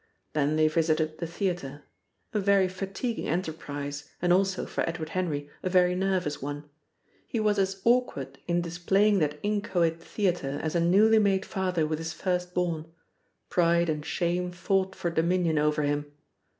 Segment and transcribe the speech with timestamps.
[0.33, 1.83] Then they visited the theatre
[2.33, 6.67] a very fatiguing enterprise, and also, for Edward Henry, a very nervous one.
[7.27, 11.99] He was as awkward in displaying that inchoate theatre as a newly made father with
[11.99, 12.91] his first born.
[13.51, 16.11] Pride and shame fought for dominion over him.